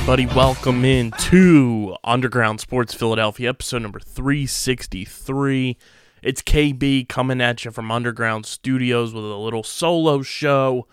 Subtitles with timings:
[0.00, 0.24] Everybody?
[0.34, 5.76] Welcome in to Underground Sports Philadelphia, episode number 363.
[6.22, 10.86] It's KB coming at you from Underground Studios with a little solo show.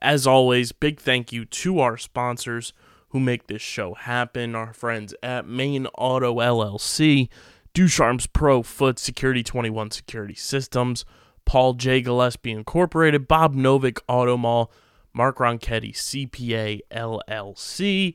[0.00, 2.72] As always, big thank you to our sponsors
[3.08, 4.54] who make this show happen.
[4.54, 7.28] Our friends at Main Auto LLC,
[7.74, 11.04] Ducharme's Pro Foot Security 21 Security Systems,
[11.46, 12.00] Paul J.
[12.00, 14.70] Gillespie Incorporated, Bob Novick Auto Mall,
[15.12, 18.14] Mark Ronchetti CPA LLC,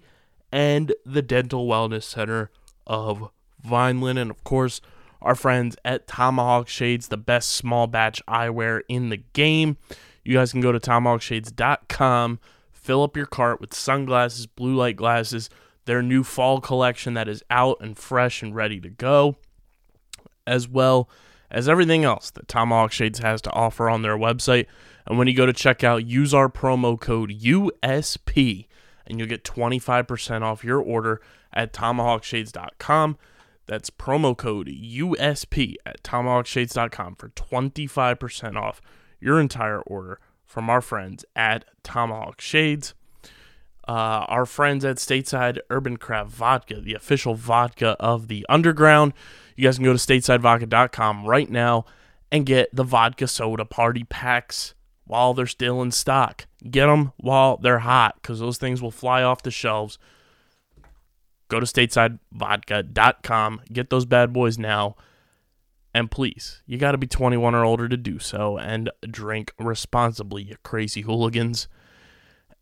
[0.51, 2.49] and the Dental Wellness Center
[2.85, 3.29] of
[3.63, 4.19] Vineland.
[4.19, 4.81] And of course,
[5.21, 9.77] our friends at Tomahawk Shades, the best small batch eyewear in the game.
[10.23, 12.39] You guys can go to tomahawkshades.com,
[12.71, 15.49] fill up your cart with sunglasses, blue light glasses,
[15.85, 19.35] their new fall collection that is out and fresh and ready to go,
[20.45, 21.09] as well
[21.49, 24.67] as everything else that Tomahawk Shades has to offer on their website.
[25.05, 28.67] And when you go to checkout, use our promo code USP
[29.11, 31.21] and you'll get 25% off your order
[31.53, 33.17] at tomahawkshades.com.
[33.67, 38.81] That's promo code USP at tomahawkshades.com for 25% off
[39.19, 42.95] your entire order from our friends at Tomahawk Shades.
[43.87, 49.13] Uh, our friends at Stateside Urban Craft Vodka, the official vodka of the underground.
[49.55, 51.85] You guys can go to statesidevodka.com right now
[52.31, 54.73] and get the vodka soda party packs
[55.05, 56.45] while they're still in stock.
[56.69, 59.97] Get them while they're hot because those things will fly off the shelves.
[61.49, 64.95] Go to statesidevodka.com, get those bad boys now.
[65.93, 70.43] And please, you got to be 21 or older to do so and drink responsibly,
[70.43, 71.67] you crazy hooligans.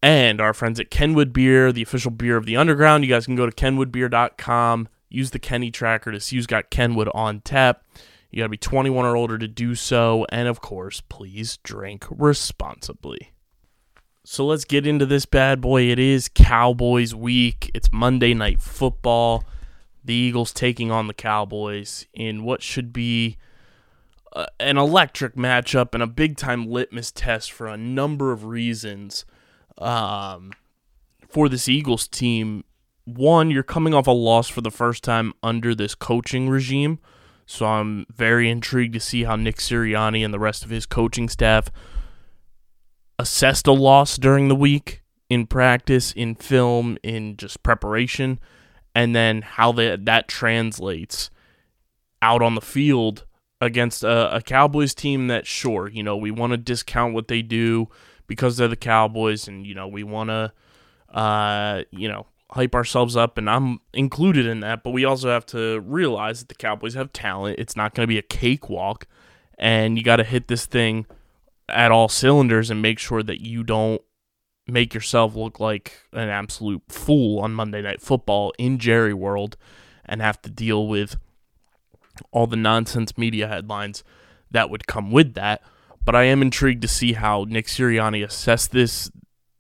[0.02, 3.04] And our friends at Kenwood Beer, the official beer of the underground.
[3.04, 7.10] You guys can go to kenwoodbeer.com, use the Kenny tracker to see who's got Kenwood
[7.14, 7.84] on tap.
[8.30, 10.26] You got to be 21 or older to do so.
[10.30, 13.34] And of course, please drink responsibly.
[14.24, 15.84] So let's get into this bad boy.
[15.84, 17.72] It is Cowboys week.
[17.74, 19.44] It's Monday night football.
[20.04, 23.38] The Eagles taking on the Cowboys in what should be
[24.34, 29.26] uh, an electric matchup and a big time litmus test for a number of reasons
[29.80, 30.52] um,
[31.28, 32.64] for this Eagles team.
[33.06, 37.00] One, you're coming off a loss for the first time under this coaching regime.
[37.50, 41.28] So I'm very intrigued to see how Nick Sirianni and the rest of his coaching
[41.28, 41.72] staff
[43.18, 45.02] assessed a loss during the week
[45.32, 48.40] in practice, in film, in just preparation,
[48.94, 51.32] and then how that that translates
[52.22, 53.26] out on the field
[53.60, 57.42] against a, a Cowboys team that, sure, you know, we want to discount what they
[57.42, 57.90] do
[58.28, 60.54] because they're the Cowboys, and you know, we want to,
[61.12, 64.84] uh, you know, hype ourselves up, and I'm included in that.
[64.84, 67.60] But we also have to realize that the Cowboys have talent.
[67.60, 69.08] It's not going to be a cakewalk,
[69.58, 71.06] and you got to hit this thing
[71.68, 74.02] at all cylinders and make sure that you don't
[74.68, 79.58] make yourself look like an absolute fool on Monday Night Football in Jerry World
[80.06, 81.18] and have to deal with
[82.32, 84.04] all the nonsense media headlines
[84.52, 85.62] that would come with that.
[86.04, 89.12] But I am intrigued to see how Nick Sirianni assess this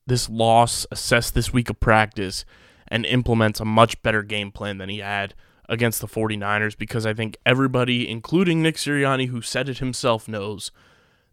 [0.07, 2.43] this loss, assess this week of practice,
[2.89, 5.33] and implements a much better game plan than he had
[5.67, 10.71] against the 49ers because I think everybody, including Nick Sirianni, who said it himself, knows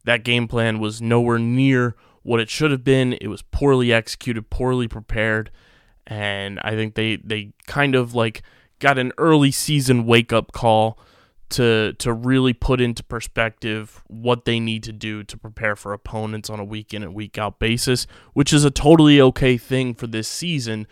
[0.04, 3.14] that game plan was nowhere near what it should have been.
[3.14, 5.50] It was poorly executed, poorly prepared,
[6.06, 8.42] and I think they they kind of like
[8.78, 10.98] got an early season wake up call
[11.48, 16.50] to to really put into perspective what they need to do to prepare for opponents
[16.50, 20.06] on a week in and week out basis, which is a totally okay thing for
[20.06, 20.86] this season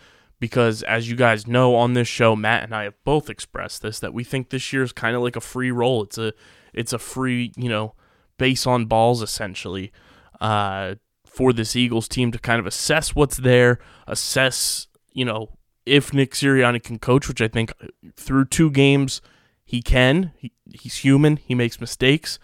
[0.45, 3.99] because as you guys know on this show, Matt and I have both expressed this
[3.99, 6.03] that we think this year is kind of like a free roll.
[6.03, 6.33] It's a
[6.71, 7.95] it's a free, you know,
[8.37, 9.91] base on balls essentially
[10.39, 10.95] uh,
[11.25, 16.33] for this Eagles team to kind of assess what's there, assess, you know, if Nick
[16.33, 17.73] Sirianni can coach, which I think
[18.15, 19.23] through two games
[19.63, 20.31] he can.
[20.37, 21.37] He, he's human.
[21.37, 22.37] He makes mistakes,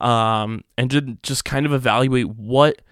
[0.00, 2.82] um, and to just kind of evaluate what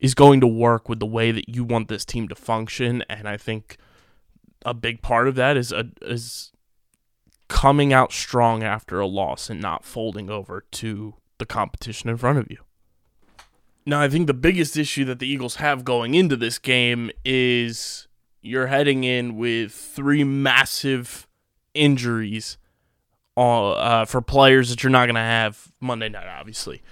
[0.00, 3.04] is going to work with the way that you want this team to function.
[3.08, 3.76] And I think
[4.64, 6.52] a big part of that is a, is
[7.48, 12.38] coming out strong after a loss and not folding over to the competition in front
[12.38, 12.58] of you.
[13.84, 18.06] Now, I think the biggest issue that the Eagles have going into this game is
[18.40, 21.26] you're heading in with three massive
[21.74, 22.58] injuries
[23.36, 26.82] uh, uh, for players that you're not going to have Monday night, obviously.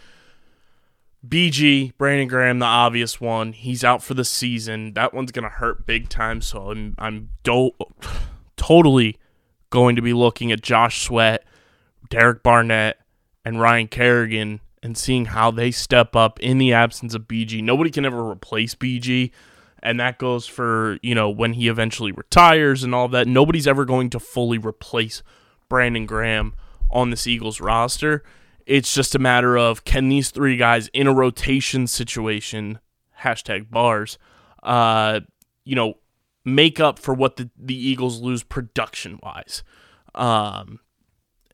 [1.26, 3.52] BG, Brandon Graham, the obvious one.
[3.52, 4.94] He's out for the season.
[4.94, 6.40] That one's going to hurt big time.
[6.40, 7.72] So I'm, I'm do-
[8.56, 9.18] totally
[9.68, 11.44] going to be looking at Josh Sweat,
[12.08, 12.98] Derek Barnett,
[13.44, 17.62] and Ryan Kerrigan and seeing how they step up in the absence of BG.
[17.62, 19.30] Nobody can ever replace BG.
[19.82, 23.26] And that goes for, you know, when he eventually retires and all that.
[23.26, 25.22] Nobody's ever going to fully replace
[25.68, 26.54] Brandon Graham
[26.90, 28.22] on this Eagles roster.
[28.70, 32.78] It's just a matter of can these three guys in a rotation situation,
[33.20, 34.16] hashtag bars,
[34.62, 35.18] uh,
[35.64, 35.94] you know,
[36.44, 39.64] make up for what the, the Eagles lose production wise.
[40.14, 40.78] Um,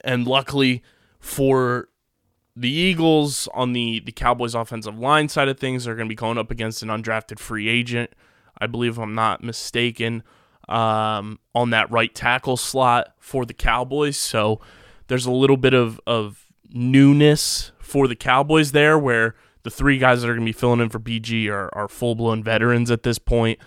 [0.05, 0.83] and luckily
[1.19, 1.89] for
[2.55, 6.15] the Eagles on the, the Cowboys offensive line side of things are going to be
[6.15, 8.11] going up against an undrafted free agent,
[8.59, 10.23] I believe, I'm not mistaken,
[10.69, 14.19] um, on that right tackle slot for the Cowboys.
[14.19, 14.61] So
[15.07, 16.43] there's a little bit of, of
[16.73, 20.81] newness for the Cowboys there where the three guys that are going to be filling
[20.81, 23.59] in for BG are, are full blown veterans at this point.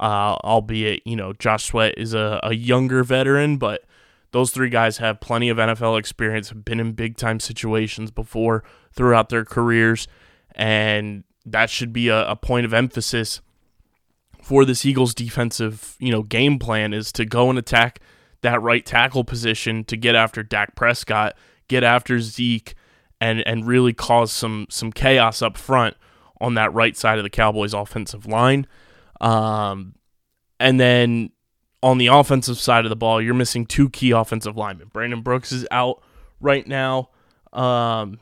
[0.00, 3.82] Uh, albeit, you know, Josh Sweat is a, a younger veteran, but
[4.30, 8.62] those three guys have plenty of NFL experience, have been in big time situations before
[8.92, 10.06] throughout their careers,
[10.54, 13.40] and that should be a, a point of emphasis
[14.40, 18.00] for this Eagles defensive, you know, game plan is to go and attack
[18.42, 21.36] that right tackle position to get after Dak Prescott,
[21.68, 22.74] get after Zeke,
[23.20, 25.96] and and really cause some some chaos up front
[26.40, 28.66] on that right side of the Cowboys offensive line.
[29.20, 29.94] Um,
[30.60, 31.30] and then
[31.82, 34.88] on the offensive side of the ball, you're missing two key offensive linemen.
[34.92, 36.02] Brandon Brooks is out
[36.40, 37.10] right now.
[37.52, 38.20] Um,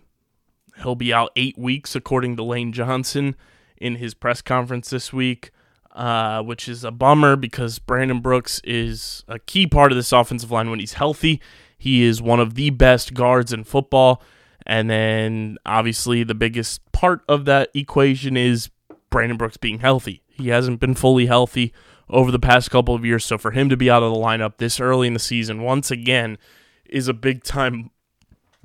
[0.83, 3.37] he'll be out eight weeks, according to Lane Johnson
[3.77, 5.51] in his press conference this week,
[5.93, 10.51] uh, which is a bummer because Brandon Brooks is a key part of this offensive
[10.51, 11.41] line when he's healthy.
[11.79, 14.23] He is one of the best guards in football.
[14.65, 18.71] And then obviously the biggest part of that equation is
[19.11, 20.23] Brandon Brooks being healthy.
[20.29, 21.73] He hasn't been fully healthy
[22.09, 23.25] over the past couple of years.
[23.25, 25.91] So for him to be out of the lineup this early in the season once
[25.91, 26.39] again
[26.85, 27.91] is a big time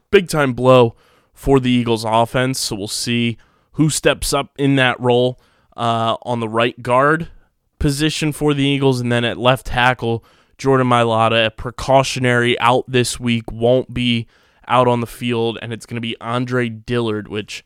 [0.09, 0.95] big time blow
[1.33, 2.59] for the Eagles offense.
[2.59, 3.37] So we'll see
[3.73, 5.39] who steps up in that role
[5.77, 7.29] uh, on the right guard
[7.79, 10.23] position for the Eagles, and then at left tackle,
[10.61, 14.27] Jordan Mailata, a precautionary out this week, won't be
[14.67, 17.65] out on the field, and it's going to be Andre Dillard, which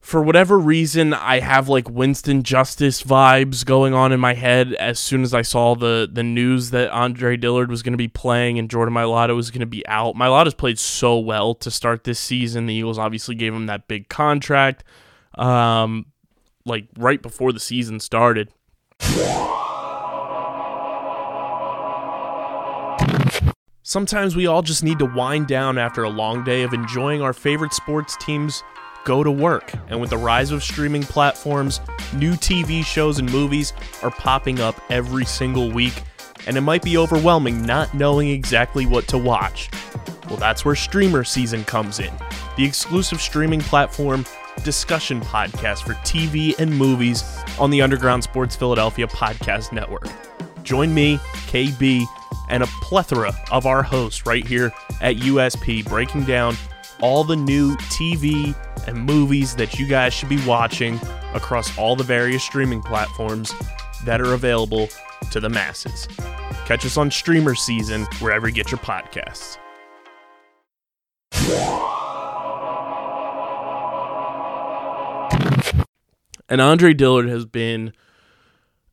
[0.00, 4.98] for whatever reason, I have like Winston Justice vibes going on in my head as
[4.98, 8.58] soon as I saw the the news that Andre Dillard was going to be playing
[8.58, 10.16] and Jordan Mailata was going to be out.
[10.16, 12.66] Mailata's played so well to start this season.
[12.66, 14.82] The Eagles obviously gave him that big contract,
[15.34, 16.06] um,
[16.64, 18.52] like right before the season started.
[23.88, 27.32] Sometimes we all just need to wind down after a long day of enjoying our
[27.32, 28.62] favorite sports teams
[29.06, 29.72] go to work.
[29.88, 31.80] And with the rise of streaming platforms,
[32.12, 36.02] new TV shows and movies are popping up every single week,
[36.46, 39.70] and it might be overwhelming not knowing exactly what to watch.
[40.28, 42.12] Well, that's where Streamer Season comes in,
[42.58, 44.26] the exclusive streaming platform
[44.64, 47.24] discussion podcast for TV and movies
[47.58, 50.08] on the Underground Sports Philadelphia Podcast Network.
[50.62, 52.04] Join me, KB,
[52.48, 56.56] and a plethora of our hosts right here at USP breaking down
[57.00, 58.56] all the new TV
[58.86, 60.98] and movies that you guys should be watching
[61.34, 63.52] across all the various streaming platforms
[64.04, 64.88] that are available
[65.30, 66.08] to the masses.
[66.66, 69.58] Catch us on Streamer Season wherever you get your podcasts.
[76.50, 77.92] And Andre Dillard has been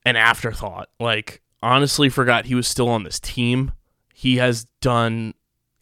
[0.05, 0.89] an afterthought.
[0.99, 3.71] Like, honestly, forgot he was still on this team.
[4.13, 5.33] He has done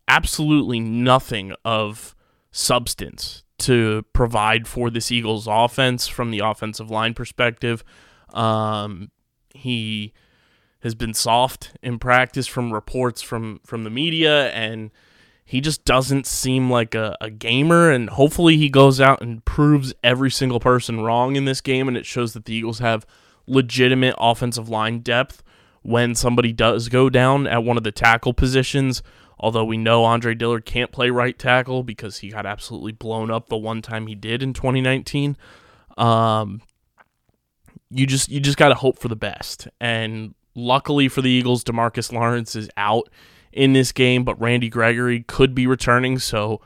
[0.08, 2.16] absolutely nothing of
[2.52, 7.84] substance to provide for this Eagles offense from the offensive line perspective.
[8.34, 9.12] Um,
[9.54, 10.14] he
[10.80, 14.92] has been soft in practice from reports from from the media and
[15.46, 19.94] he just doesn't seem like a, a gamer and hopefully he goes out and proves
[20.04, 23.06] every single person wrong in this game and it shows that the Eagles have
[23.48, 25.44] legitimate offensive line depth
[25.84, 29.04] when somebody does go down at one of the tackle positions
[29.40, 33.50] although we know Andre Dillard can't play right tackle because he got absolutely blown up
[33.50, 35.38] the one time he did in 2019
[35.98, 36.62] um,
[37.94, 39.68] you just you just got to hope for the best.
[39.80, 43.10] And luckily for the Eagles DeMarcus Lawrence is out
[43.52, 46.62] in this game, but Randy Gregory could be returning, so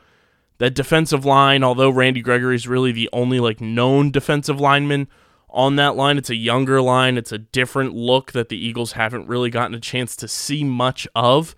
[0.56, 5.08] that defensive line, although Randy Gregory is really the only like known defensive lineman
[5.50, 7.16] on that line, it's a younger line.
[7.16, 11.08] It's a different look that the Eagles haven't really gotten a chance to see much
[11.14, 11.56] of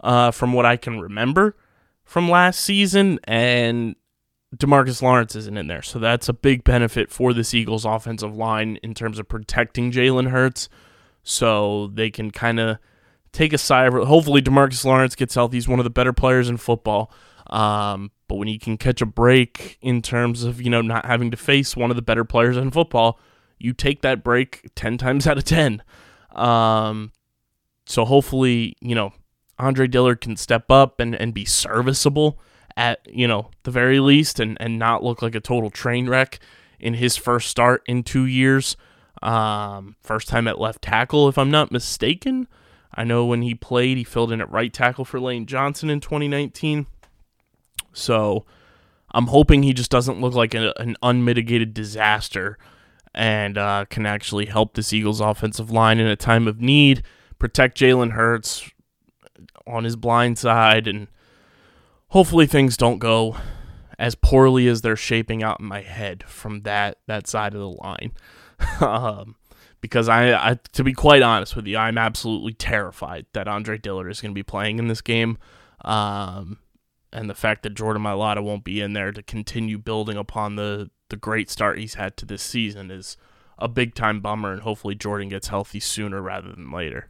[0.00, 1.56] uh, from what I can remember
[2.04, 3.20] from last season.
[3.24, 3.94] And
[4.56, 5.82] DeMarcus Lawrence isn't in there.
[5.82, 10.30] So that's a big benefit for this Eagles offensive line in terms of protecting Jalen
[10.30, 10.68] Hurts.
[11.22, 12.78] So they can kind of
[13.32, 15.58] take a sigh of hopefully DeMarcus Lawrence gets healthy.
[15.58, 17.12] He's one of the better players in football.
[17.46, 21.30] Um, but when you can catch a break in terms of, you know, not having
[21.30, 23.18] to face one of the better players in football,
[23.58, 25.82] you take that break 10 times out of 10.
[26.32, 27.12] Um,
[27.86, 29.12] so hopefully, you know,
[29.58, 32.38] Andre Dillard can step up and, and be serviceable
[32.76, 36.38] at, you know, the very least and, and not look like a total train wreck
[36.78, 38.76] in his first start in two years.
[39.22, 42.46] Um, first time at left tackle, if I'm not mistaken.
[42.94, 46.00] I know when he played, he filled in at right tackle for Lane Johnson in
[46.00, 46.86] 2019.
[47.92, 48.44] So
[49.12, 52.58] I'm hoping he just doesn't look like a, an unmitigated disaster
[53.14, 57.02] and uh, can actually help this Eagles offensive line in a time of need,
[57.38, 58.70] protect Jalen Hurts
[59.66, 61.08] on his blind side, and
[62.08, 63.36] hopefully things don't go
[63.98, 67.70] as poorly as they're shaping out in my head from that that side of the
[67.70, 68.12] line.
[68.80, 69.34] um,
[69.80, 74.10] because I, I, to be quite honest with you, I'm absolutely terrified that Andre Dillard
[74.10, 75.38] is going to be playing in this game.
[75.84, 76.58] Um,
[77.12, 80.90] and the fact that Jordan Mailata won't be in there to continue building upon the
[81.08, 83.16] the great start he's had to this season is
[83.58, 87.08] a big time bummer, and hopefully Jordan gets healthy sooner rather than later.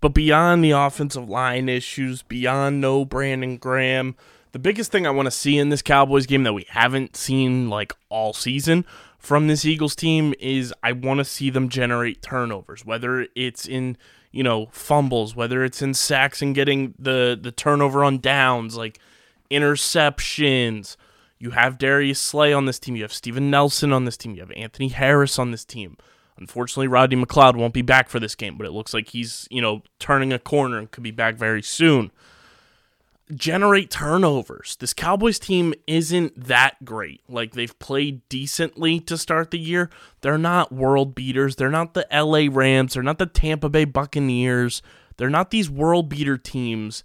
[0.00, 4.16] But beyond the offensive line issues, beyond no Brandon Graham,
[4.52, 7.68] the biggest thing I want to see in this Cowboys game that we haven't seen
[7.68, 8.84] like all season
[9.18, 13.96] from this Eagles team is I want to see them generate turnovers, whether it's in
[14.36, 19.00] you know fumbles, whether it's in sacks and getting the the turnover on downs, like
[19.50, 20.96] interceptions.
[21.38, 22.96] You have Darius Slay on this team.
[22.96, 24.34] You have Steven Nelson on this team.
[24.34, 25.96] You have Anthony Harris on this team.
[26.38, 29.62] Unfortunately, Rodney McLeod won't be back for this game, but it looks like he's, you
[29.62, 32.10] know, turning a corner and could be back very soon.
[33.34, 34.76] Generate turnovers.
[34.78, 37.22] This Cowboys team isn't that great.
[37.28, 39.90] Like, they've played decently to start the year.
[40.20, 41.56] They're not world beaters.
[41.56, 42.94] They're not the LA Rams.
[42.94, 44.80] They're not the Tampa Bay Buccaneers.
[45.16, 47.02] They're not these world beater teams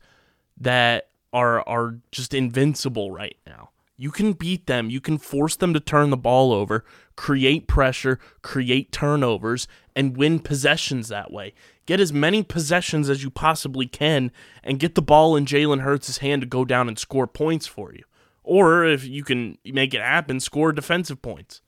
[0.60, 3.70] that are are just invincible right now.
[3.98, 4.90] You can beat them.
[4.90, 6.84] You can force them to turn the ball over,
[7.16, 11.54] create pressure, create turnovers, and win possessions that way.
[11.86, 14.32] Get as many possessions as you possibly can
[14.64, 17.94] and get the ball in Jalen Hurts' hand to go down and score points for
[17.94, 18.04] you.
[18.44, 21.62] Or if you can make it happen, score defensive points.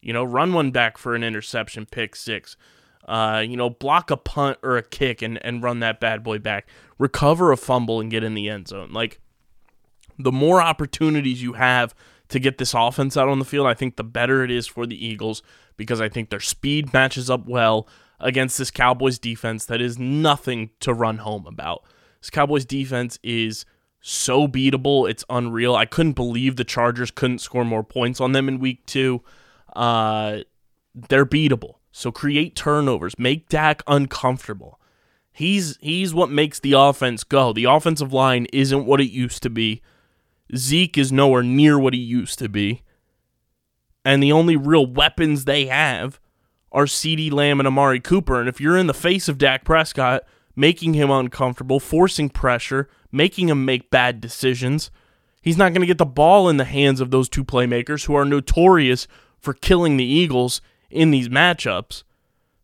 [0.00, 2.56] You know, run one back for an interception, pick six.
[3.06, 6.38] Uh, you know, block a punt or a kick and, and run that bad boy
[6.38, 6.68] back.
[6.98, 8.92] Recover a fumble and get in the end zone.
[8.92, 9.20] Like,
[10.18, 11.94] the more opportunities you have
[12.28, 14.86] to get this offense out on the field, I think the better it is for
[14.86, 15.42] the Eagles
[15.76, 17.88] because I think their speed matches up well
[18.20, 21.84] against this Cowboys defense that is nothing to run home about.
[22.20, 23.64] This Cowboys defense is
[24.00, 25.74] so beatable, it's unreal.
[25.74, 29.22] I couldn't believe the Chargers couldn't score more points on them in week two.
[29.74, 30.38] Uh,
[30.94, 31.74] they're beatable.
[31.92, 34.78] So create turnovers, make Dak uncomfortable.
[35.32, 37.52] He's he's what makes the offense go.
[37.52, 39.80] The offensive line isn't what it used to be.
[40.56, 42.82] Zeke is nowhere near what he used to be.
[44.04, 46.20] And the only real weapons they have
[46.72, 48.40] are CeeDee Lamb and Amari Cooper.
[48.40, 50.24] And if you're in the face of Dak Prescott,
[50.54, 54.90] making him uncomfortable, forcing pressure, making him make bad decisions,
[55.42, 58.14] he's not going to get the ball in the hands of those two playmakers who
[58.14, 59.08] are notorious
[59.38, 60.60] for killing the Eagles
[60.90, 62.02] in these matchups.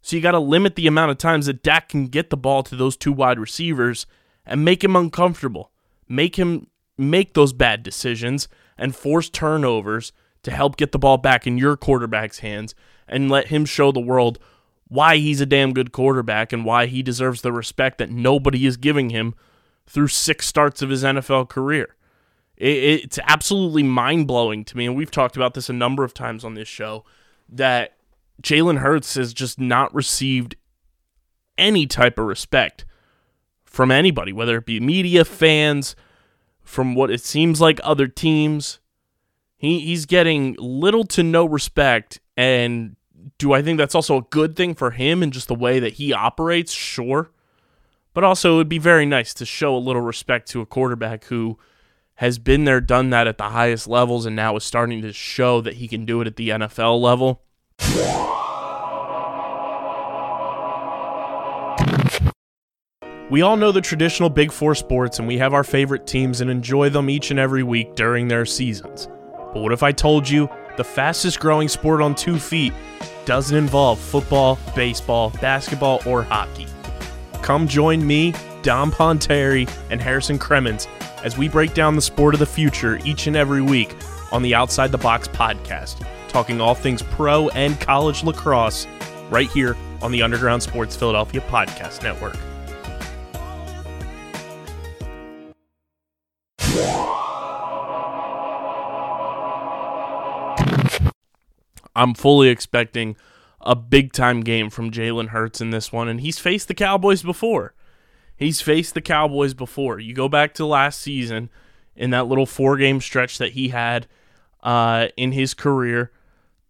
[0.02, 2.62] So you got to limit the amount of times that Dak can get the ball
[2.64, 4.06] to those two wide receivers
[4.44, 5.72] and make him uncomfortable.
[6.08, 8.46] Make him make those bad decisions
[8.78, 10.12] and force turnovers
[10.44, 12.74] to help get the ball back in your quarterback's hands
[13.08, 14.38] and let him show the world
[14.88, 18.76] why he's a damn good quarterback and why he deserves the respect that nobody is
[18.76, 19.34] giving him
[19.86, 21.96] through six starts of his NFL career.
[22.56, 26.14] It, it's absolutely mind blowing to me, and we've talked about this a number of
[26.14, 27.04] times on this show
[27.48, 27.96] that
[28.42, 30.56] Jalen Hurts has just not received
[31.58, 32.84] any type of respect
[33.64, 35.96] from anybody, whether it be media, fans,
[36.62, 38.80] from what it seems like other teams.
[39.56, 42.96] He he's getting little to no respect and
[43.38, 45.94] do I think that's also a good thing for him and just the way that
[45.94, 46.72] he operates?
[46.72, 47.30] Sure.
[48.14, 51.24] But also it would be very nice to show a little respect to a quarterback
[51.24, 51.58] who
[52.16, 55.60] has been there, done that at the highest levels and now is starting to show
[55.60, 57.42] that he can do it at the NFL level.
[63.28, 66.48] We all know the traditional Big Four sports and we have our favorite teams and
[66.48, 69.08] enjoy them each and every week during their seasons.
[69.52, 72.72] But what if I told you the fastest growing sport on two feet
[73.24, 76.66] doesn't involve football, baseball, basketball, or hockey?
[77.42, 80.86] Come join me, Dom Ponteri, and Harrison Cremens
[81.22, 83.94] as we break down the sport of the future each and every week
[84.32, 88.86] on the Outside the Box podcast, talking all things pro and college lacrosse
[89.30, 92.36] right here on the Underground Sports Philadelphia Podcast Network.
[101.96, 103.16] I'm fully expecting
[103.60, 107.22] a big time game from Jalen Hurts in this one, and he's faced the Cowboys
[107.22, 107.74] before.
[108.36, 109.98] He's faced the Cowboys before.
[109.98, 111.48] You go back to last season
[111.96, 114.06] in that little four game stretch that he had
[114.62, 116.12] uh, in his career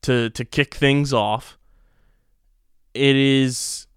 [0.02, 1.58] to to kick things off.
[2.94, 3.88] It is,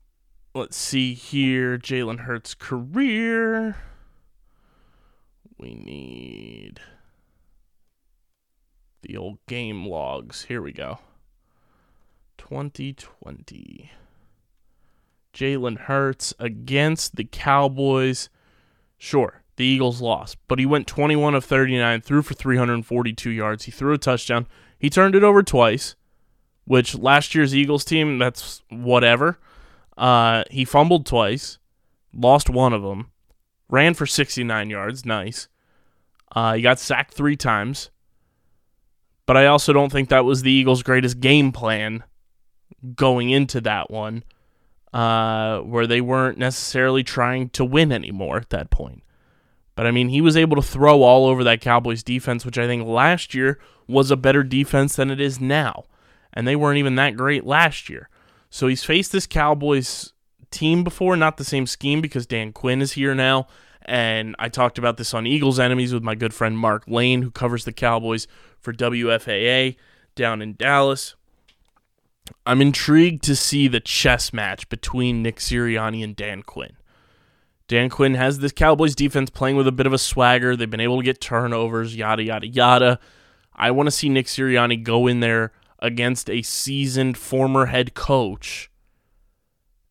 [0.53, 3.77] let's see here, Jalen Hurts' career.
[5.57, 6.81] We need
[9.03, 10.45] the old game logs.
[10.45, 11.00] Here we go.
[12.39, 13.91] 2020.
[15.34, 18.29] Jalen Hurts against the Cowboys.
[18.98, 23.65] Sure, the Eagles lost, but he went 21 of 39, threw for 342 yards.
[23.65, 24.48] He threw a touchdown.
[24.79, 25.96] He turned it over twice,
[26.65, 29.38] which last year's Eagles team, that's whatever.
[29.98, 31.60] Uh, he fumbled twice,
[32.13, 33.12] lost one of them,
[33.69, 35.05] ran for 69 yards.
[35.05, 35.50] Nice.
[36.34, 37.91] Uh, he got sacked three times.
[39.25, 42.03] But I also don't think that was the Eagles' greatest game plan
[42.96, 44.24] going into that one,
[44.94, 49.04] uh, where they weren't necessarily trying to win anymore at that point.
[49.76, 52.68] But I mean, he was able to throw all over that Cowboys defense, which I
[52.68, 55.86] think last year was a better defense than it is now.
[56.34, 58.10] And they weren't even that great last year.
[58.50, 60.14] So he's faced this Cowboys
[60.52, 63.48] team before, not the same scheme because Dan Quinn is here now.
[63.84, 67.32] And I talked about this on Eagles Enemies with my good friend Mark Lane, who
[67.32, 68.28] covers the Cowboys
[68.60, 69.77] for WFAA
[70.16, 71.16] down in Dallas.
[72.46, 76.74] I'm intrigued to see the chess match between Nick Sirianni and Dan Quinn.
[77.68, 80.55] Dan Quinn has this Cowboys defense playing with a bit of a swagger.
[80.55, 83.00] They've been able to get turnovers, yada, yada, yada.
[83.55, 88.72] I want to see Nick Sirianni go in there against a seasoned former head coach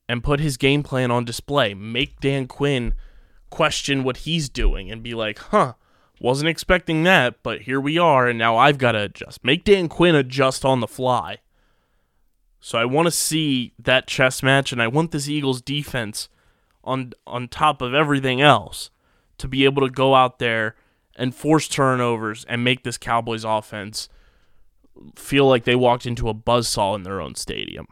[0.09, 1.74] and put his game plan on display.
[1.74, 2.94] Make Dan Quinn
[3.51, 5.74] question what he's doing and be like, huh,
[6.20, 9.44] wasn't expecting that, but here we are, and now I've got to adjust.
[9.44, 11.38] Make Dan Quinn adjust on the fly.
[12.61, 16.29] So I want to see that chess match, and I want this Eagles defense
[16.85, 18.90] on on top of everything else
[19.38, 20.75] to be able to go out there
[21.16, 24.09] and force turnovers and make this Cowboys offense
[25.14, 27.87] feel like they walked into a buzzsaw in their own stadium.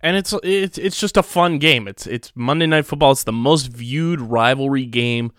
[0.00, 1.88] And it's it's it's just a fun game.
[1.88, 3.12] It's it's Monday Night Football.
[3.12, 5.32] It's the most viewed rivalry game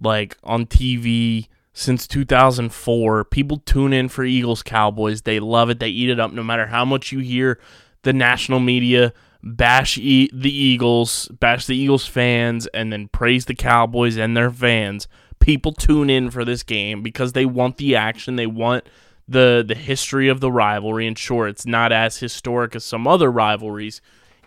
[0.00, 3.24] like on TV since 2004.
[3.26, 5.22] People tune in for Eagles Cowboys.
[5.22, 5.78] They love it.
[5.78, 7.60] They eat it up no matter how much you hear
[8.02, 9.12] the national media
[9.42, 14.50] bash e- the Eagles, bash the Eagles fans and then praise the Cowboys and their
[14.50, 15.06] fans.
[15.38, 18.36] People tune in for this game because they want the action.
[18.36, 18.88] They want
[19.28, 23.30] the the history of the rivalry and sure it's not as historic as some other
[23.30, 24.00] rivalries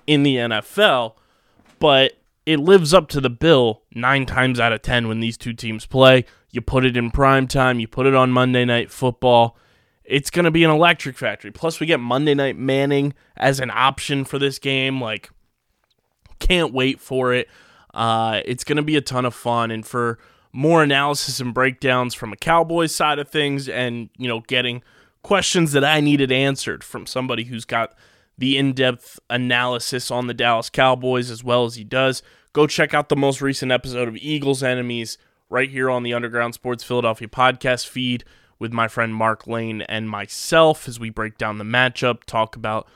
[0.08, 1.14] in the NFL,
[1.78, 2.14] but
[2.48, 5.86] it lives up to the bill nine times out of ten when these two teams
[5.86, 6.26] play.
[6.52, 9.58] You put it in prime time, you put it on Monday Night Football.
[10.04, 11.52] It's going to be an electric factory.
[11.52, 15.00] Plus, we get Monday Night Manning as an option for this game.
[15.00, 15.30] Like,
[16.40, 17.48] can't wait for it.
[17.94, 19.70] Uh, it's going to be a ton of fun.
[19.70, 20.18] And for
[20.52, 24.82] more analysis and breakdowns from a Cowboys side of things and, you know, getting
[25.22, 27.94] questions that I needed answered from somebody who's got
[28.38, 32.94] the in depth analysis on the Dallas Cowboys as well as he does, go check
[32.94, 35.18] out the most recent episode of Eagles Enemies
[35.50, 38.24] right here on the Underground Sports Philadelphia podcast feed
[38.60, 42.88] with my friend Mark Lane and myself as we break down the matchup, talk about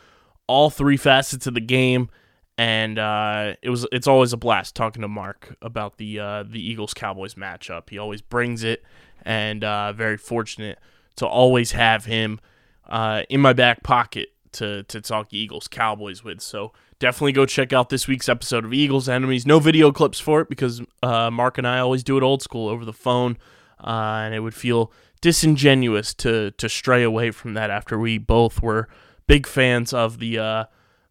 [0.45, 2.09] all three facets of the game.
[2.57, 6.63] And uh, it was it's always a blast talking to Mark about the uh, the
[6.63, 7.89] Eagles Cowboys matchup.
[7.89, 8.83] He always brings it,
[9.23, 10.77] and uh, very fortunate
[11.15, 12.39] to always have him
[12.87, 16.41] uh, in my back pocket to to talk Eagles Cowboys with.
[16.41, 19.45] So definitely go check out this week's episode of Eagles Enemies.
[19.45, 22.69] No video clips for it because uh, Mark and I always do it old school
[22.69, 23.37] over the phone,
[23.79, 28.61] uh, and it would feel disingenuous to to stray away from that after we both
[28.61, 28.89] were
[29.27, 30.65] big fans of the uh,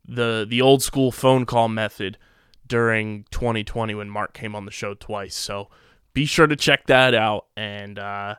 [0.05, 2.19] the the old school phone call method
[2.67, 5.35] during 2020 when Mark came on the show twice.
[5.35, 5.69] So
[6.15, 8.37] be sure to check that out, and uh,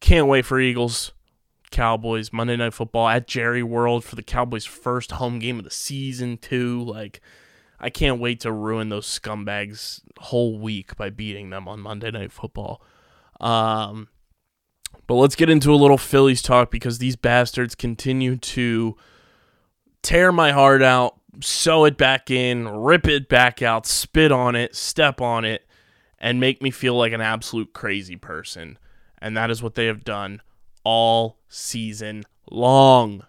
[0.00, 1.12] can't wait for Eagles.
[1.70, 5.70] Cowboys Monday Night Football at Jerry World for the Cowboys' first home game of the
[5.70, 6.82] season too.
[6.82, 7.20] Like
[7.78, 12.32] I can't wait to ruin those scumbags whole week by beating them on Monday Night
[12.32, 12.82] Football.
[13.40, 14.08] Um,
[15.06, 18.96] but let's get into a little Phillies talk because these bastards continue to
[20.02, 24.74] tear my heart out, sew it back in, rip it back out, spit on it,
[24.74, 25.66] step on it,
[26.18, 28.78] and make me feel like an absolute crazy person.
[29.18, 30.40] And that is what they have done
[30.86, 33.24] all season long.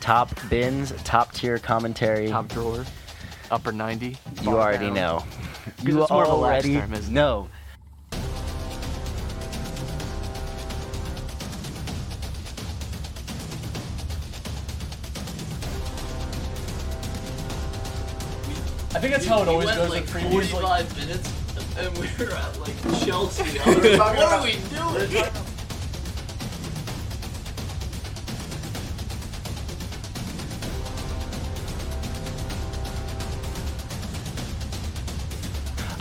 [0.00, 2.28] Top bins, top tier commentary.
[2.28, 2.86] top drawer,
[3.50, 4.16] upper 90.
[4.40, 4.94] you already down.
[4.94, 5.24] know.
[5.66, 7.50] Because You it's more of a lax already term, know.
[18.98, 20.52] I think that's how it always went goes like with previews.
[20.60, 21.32] Like, 45 minutes
[21.78, 23.60] and we were at like Chelsea.
[23.64, 25.24] I was like, what are we doing?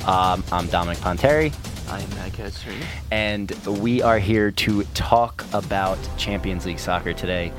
[0.07, 1.53] Um, I'm Dominic Ponteri,
[1.91, 2.83] I am Matt Ketchner.
[3.11, 7.53] and we are here to talk about Champions League soccer today.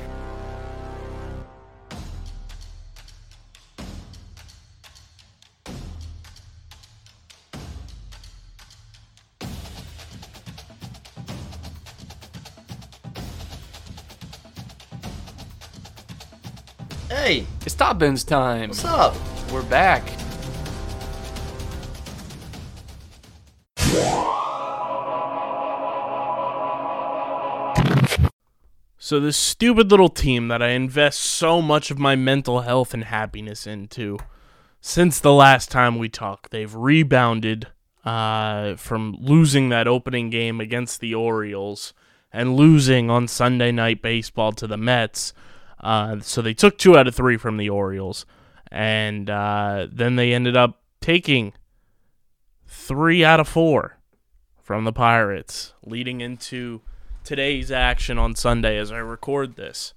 [17.79, 18.69] Hey, It's Top Bins time.
[18.69, 19.15] what's up?
[19.51, 20.03] We're back.
[28.97, 33.05] So this stupid little team that I invest so much of my mental health and
[33.05, 34.17] happiness into
[34.81, 37.67] since the last time we talked, they've rebounded
[38.03, 41.93] uh, from losing that opening game against the Orioles
[42.31, 45.33] and losing on Sunday night baseball to the Mets.
[45.79, 48.25] Uh, so they took two out of three from the Orioles,
[48.71, 51.53] and uh, then they ended up taking
[52.67, 53.97] three out of four
[54.61, 56.81] from the Pirates, leading into
[57.23, 59.93] today's action on Sunday as I record this.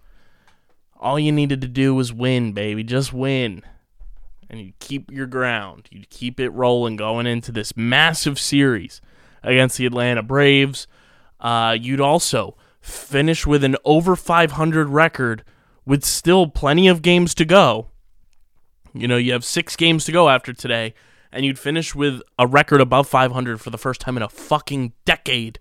[0.98, 2.84] All you needed to do was win, baby.
[2.84, 3.62] Just win.
[4.48, 5.88] And you keep your ground.
[5.90, 9.00] You keep it rolling going into this massive series
[9.42, 10.86] against the Atlanta Braves.
[11.40, 15.42] Uh, you'd also finish with an over 500 record
[15.84, 17.88] with still plenty of games to go.
[18.94, 20.94] You know, you have six games to go after today,
[21.32, 24.92] and you'd finish with a record above 500 for the first time in a fucking
[25.04, 25.58] decade.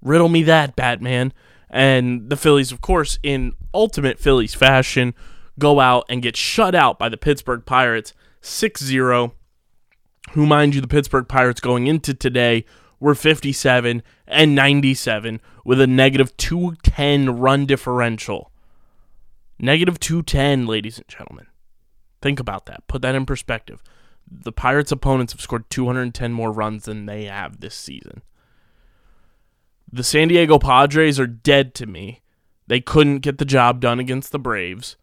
[0.00, 1.32] Riddle me that, Batman.
[1.68, 5.14] And the Phillies, of course, in ultimate Phillies fashion,
[5.58, 9.34] go out and get shut out by the Pittsburgh Pirates 6 0.
[10.32, 12.64] Who, mind you, the Pittsburgh Pirates going into today
[13.00, 18.50] were 57 and 97 with a negative 210 run differential.
[19.58, 21.46] Negative 210, ladies and gentlemen.
[22.22, 22.86] Think about that.
[22.86, 23.82] Put that in perspective.
[24.30, 28.22] The Pirates' opponents have scored 210 more runs than they have this season.
[29.90, 32.22] The San Diego Padres are dead to me.
[32.66, 34.96] They couldn't get the job done against the Braves.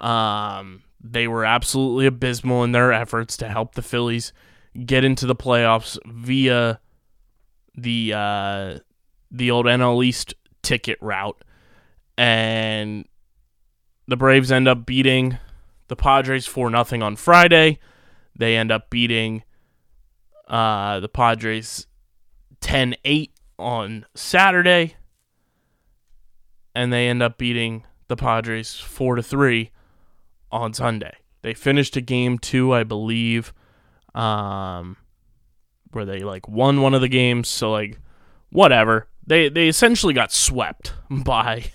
[0.00, 4.32] Um, they were absolutely abysmal in their efforts to help the Phillies
[4.84, 6.80] get into the playoffs via
[7.74, 8.78] the uh,
[9.30, 11.42] the old NL East ticket route,
[12.18, 13.06] and
[14.08, 15.38] the Braves end up beating
[15.88, 17.78] the Padres for nothing on Friday.
[18.36, 19.42] They end up beating
[20.48, 21.86] uh, the Padres
[22.60, 24.96] 10-8 on Saturday,
[26.74, 29.70] and they end up beating the Padres four to three
[30.52, 31.14] on Sunday.
[31.42, 33.52] They finished a game two, I believe,
[34.14, 34.96] um,
[35.92, 37.48] where they like won one of the games.
[37.48, 37.98] So like,
[38.50, 39.08] whatever.
[39.26, 41.66] They they essentially got swept by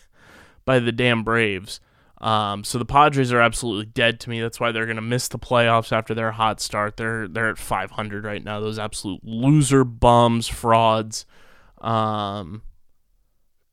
[0.65, 1.79] by the damn Braves.
[2.21, 4.39] Um, so the Padres are absolutely dead to me.
[4.39, 6.95] That's why they're gonna miss the playoffs after their hot start.
[6.97, 8.59] They're they're at 500 right now.
[8.59, 11.25] Those absolute loser bums, frauds.
[11.79, 12.61] Um,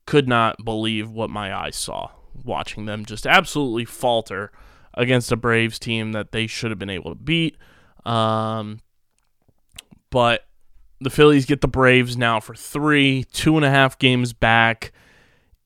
[0.06, 2.10] could not believe what my eyes saw
[2.44, 4.50] watching them just absolutely falter
[4.94, 7.56] against a Braves team that they should have been able to beat.
[8.04, 8.80] Um,
[10.10, 10.46] but
[11.00, 14.92] the Phillies get the Braves now for three, two and a half games back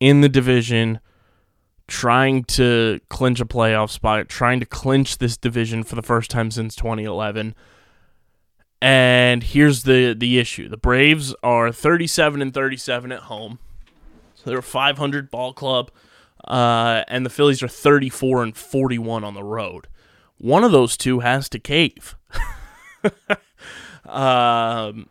[0.00, 1.00] in the division,
[1.88, 6.50] trying to clinch a playoff spot, trying to clinch this division for the first time
[6.50, 7.54] since 2011.
[8.80, 13.58] And here's the the issue: the Braves are 37 and 37 at home,
[14.34, 15.90] so they're a 500 ball club,
[16.48, 19.86] uh, and the Phillies are 34 and 41 on the road.
[20.38, 22.16] One of those two has to cave.
[24.04, 25.08] Um,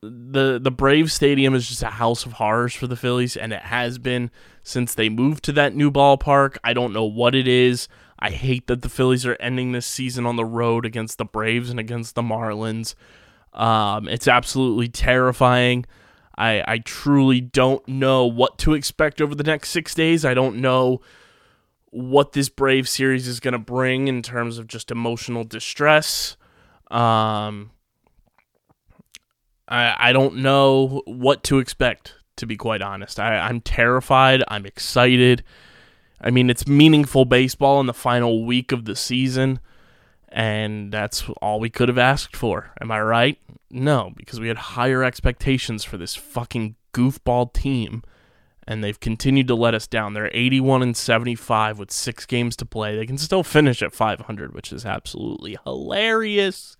[0.00, 3.62] the the Brave Stadium is just a house of horrors for the Phillies, and it
[3.62, 4.30] has been
[4.68, 6.58] since they moved to that new ballpark.
[6.62, 7.88] I don't know what it is.
[8.18, 11.70] I hate that the Phillies are ending this season on the road against the Braves
[11.70, 12.94] and against the Marlins.
[13.52, 15.86] Um, it's absolutely terrifying.
[16.36, 20.24] I I truly don't know what to expect over the next six days.
[20.24, 21.00] I don't know
[21.90, 26.36] what this Brave series is going to bring in terms of just emotional distress.
[26.90, 27.70] Um,
[29.66, 33.20] I, I don't know what to expect, to be quite honest.
[33.20, 34.42] I, I'm terrified.
[34.48, 35.44] I'm excited.
[36.20, 39.60] I mean, it's meaningful baseball in the final week of the season,
[40.28, 42.72] and that's all we could have asked for.
[42.80, 43.38] Am I right?
[43.70, 48.02] No, because we had higher expectations for this fucking goofball team,
[48.66, 50.14] and they've continued to let us down.
[50.14, 52.96] They're 81 and 75 with six games to play.
[52.96, 56.76] They can still finish at 500, which is absolutely hilarious.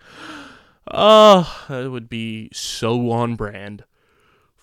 [0.90, 3.84] Oh, it would be so on brand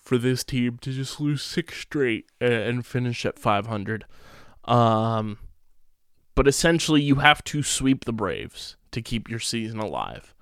[0.06, 4.04] for this team to just lose six straight and finish at 500.
[4.64, 5.38] Um,
[6.36, 10.32] but essentially, you have to sweep the Braves to keep your season alive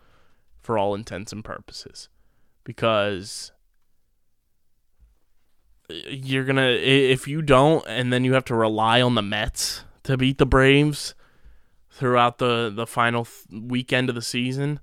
[0.60, 2.10] for all intents and purposes.
[2.62, 3.52] Because
[5.88, 9.84] you're going to, if you don't, and then you have to rely on the Mets
[10.02, 11.14] to beat the Braves
[11.90, 14.80] throughout the, the final th- weekend of the season.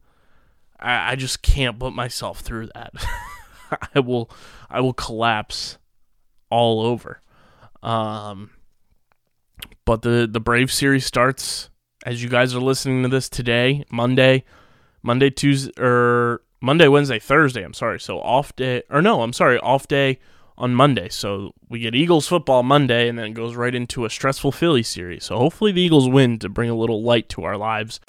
[0.79, 2.93] I, I just can't put myself through that.
[3.95, 4.29] I will
[4.69, 5.77] I will collapse
[6.49, 7.21] all over.
[7.83, 8.51] Um
[9.85, 11.69] but the the Brave series starts
[12.05, 14.43] as you guys are listening to this today, Monday,
[15.03, 17.99] Monday, Tuesday or Monday, Wednesday, Thursday, I'm sorry.
[17.99, 20.19] So off day or no, I'm sorry, off day
[20.57, 21.09] on Monday.
[21.09, 24.83] So we get Eagles football Monday and then it goes right into a stressful Philly
[24.83, 25.25] series.
[25.25, 27.99] So hopefully the Eagles win to bring a little light to our lives.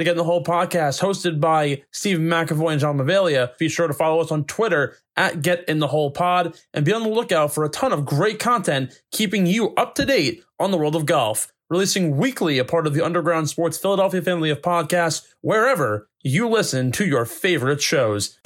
[0.00, 3.54] The Get in the Hole podcast, hosted by Steve McAvoy and John Mavalia.
[3.58, 6.92] Be sure to follow us on Twitter at Get in the Hole Pod and be
[6.94, 10.70] on the lookout for a ton of great content keeping you up to date on
[10.70, 11.52] the world of golf.
[11.68, 16.92] Releasing weekly, a part of the Underground Sports Philadelphia family of podcasts, wherever you listen
[16.92, 18.38] to your favorite shows.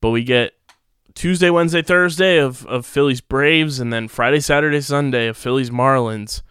[0.00, 0.52] But we get
[1.16, 6.42] Tuesday, Wednesday, Thursday of, of Phillies Braves, and then Friday, Saturday, Sunday of Phillies Marlins.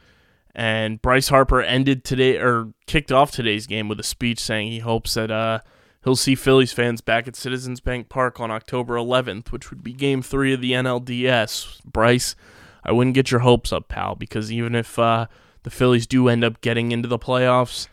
[0.58, 4.80] And Bryce Harper ended today or kicked off today's game with a speech saying he
[4.80, 5.60] hopes that uh,
[6.04, 9.94] he'll see Phillies fans back at Citizens Bank Park on October 11th, which would be
[9.94, 11.84] game three of the NLDS.
[11.86, 12.36] Bryce,
[12.84, 15.28] I wouldn't get your hopes up, pal, because even if uh,
[15.62, 17.88] the Phillies do end up getting into the playoffs,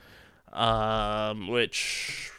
[0.54, 2.32] um, which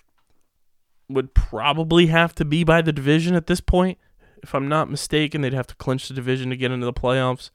[1.07, 3.99] would probably have to be by the division at this point.
[4.41, 7.51] If I'm not mistaken, they'd have to clinch the division to get into the playoffs.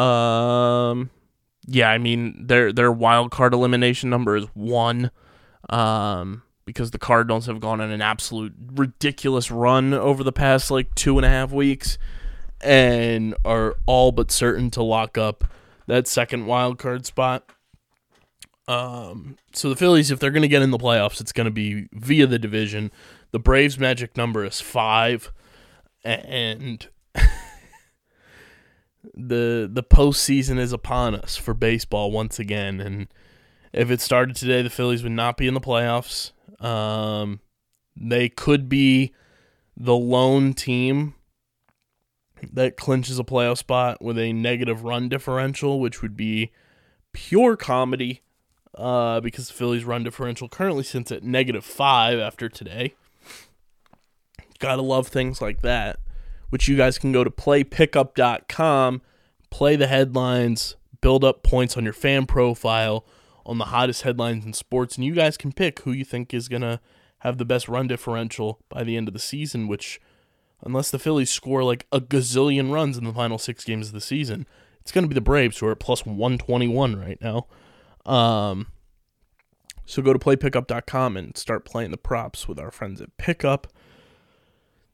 [0.00, 1.10] Um,
[1.66, 5.10] yeah, I mean their their wild card elimination number is one.
[5.68, 10.94] Um, because the Cardinals have gone on an absolute ridiculous run over the past like
[10.94, 11.96] two and a half weeks,
[12.60, 15.44] and are all but certain to lock up
[15.86, 17.48] that second wild card spot.
[18.68, 21.52] Um, so the Phillies, if they're going to get in the playoffs, it's going to
[21.52, 22.90] be via the division.
[23.30, 25.32] The Braves' magic number is five,
[26.04, 26.86] and
[29.14, 32.80] the the postseason is upon us for baseball once again.
[32.80, 33.08] And
[33.72, 36.32] if it started today, the Phillies would not be in the playoffs.
[36.64, 37.40] Um,
[37.96, 39.12] they could be
[39.76, 41.14] the lone team
[42.52, 46.52] that clinches a playoff spot with a negative run differential, which would be
[47.12, 48.22] pure comedy
[48.76, 52.94] uh, because the Phillies' run differential currently sits at negative five after today.
[54.58, 55.98] Gotta love things like that,
[56.50, 59.02] which you guys can go to playpickup.com,
[59.50, 63.04] play the headlines, build up points on your fan profile
[63.44, 66.48] on the hottest headlines in sports, and you guys can pick who you think is
[66.48, 66.80] gonna
[67.20, 70.00] have the best run differential by the end of the season, which
[70.62, 74.00] unless the Phillies score like a gazillion runs in the final six games of the
[74.00, 74.46] season,
[74.80, 77.46] it's going to be the Braves who are at plus 121 right now.
[78.04, 78.68] Um,
[79.84, 83.66] so go to playpickup.com and start playing the props with our friends at Pickup.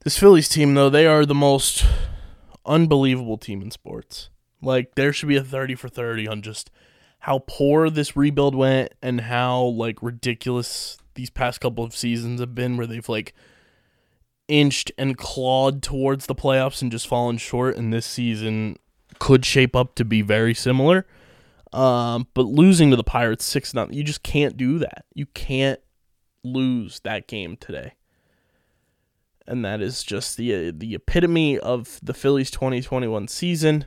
[0.05, 1.85] This Phillies team, though, they are the most
[2.67, 4.31] unbelievable team in sports.
[4.61, 6.73] Like, there should be a 30 for 30 on just
[7.21, 12.53] how poor this rebuild went and how, like, ridiculous these past couple of seasons have
[12.53, 13.33] been, where they've, like,
[14.49, 17.77] inched and clawed towards the playoffs and just fallen short.
[17.77, 18.79] And this season
[19.21, 21.07] could shape up to be very similar.
[21.73, 25.05] Um, but losing to the Pirates six nothing, you just can't do that.
[25.15, 25.81] You can't
[26.43, 27.93] lose that game today.
[29.47, 33.87] And that is just the the epitome of the Phillies 2021 season.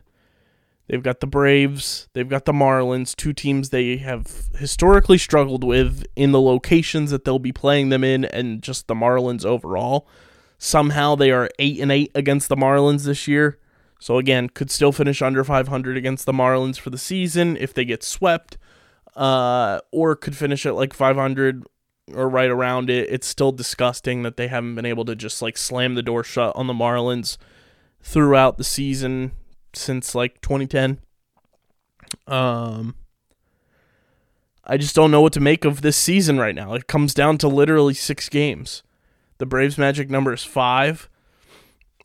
[0.88, 6.06] They've got the Braves, they've got the Marlins, two teams they have historically struggled with
[6.16, 10.08] in the locations that they'll be playing them in and just the Marlins overall.
[10.60, 13.58] Somehow they are 8 and 8 against the Marlins this year.
[14.00, 17.86] So again, could still finish under 500 against the Marlins for the season if they
[17.86, 18.58] get swept.
[19.16, 21.64] Uh, or could finish at like 500
[22.14, 23.10] or right around it.
[23.10, 26.56] It's still disgusting that they haven't been able to just like slam the door shut
[26.56, 27.38] on the Marlins
[28.02, 29.32] throughout the season
[29.74, 31.00] since like 2010.
[32.28, 32.96] Um
[34.64, 36.74] I just don't know what to make of this season right now.
[36.74, 38.82] It comes down to literally 6 games.
[39.38, 41.08] The Braves magic number is 5.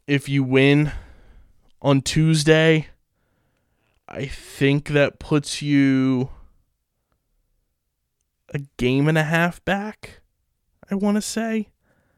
[0.06, 0.92] If you win
[1.80, 2.88] on Tuesday,
[4.08, 6.30] I think that puts you
[8.50, 10.20] a game and a half back.
[10.90, 11.68] I want to say.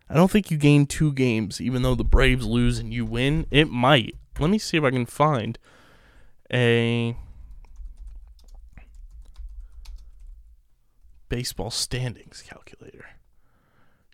[0.09, 3.47] I don't think you gain two games, even though the Braves lose and you win.
[3.51, 4.17] It might.
[4.39, 5.59] Let me see if I can find
[6.53, 7.17] a
[11.29, 13.07] baseball standings calculator.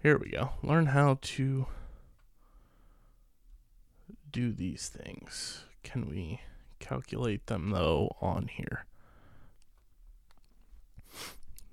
[0.03, 0.51] Here we go.
[0.63, 1.67] Learn how to
[4.31, 5.65] do these things.
[5.83, 6.41] Can we
[6.79, 8.85] calculate them though on here?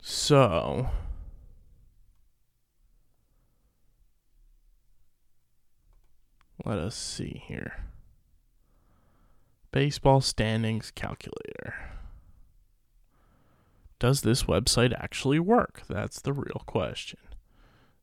[0.07, 0.89] So,
[6.63, 7.85] let us see here.
[9.71, 11.73] Baseball standings calculator.
[13.97, 15.81] Does this website actually work?
[15.89, 17.21] That's the real question.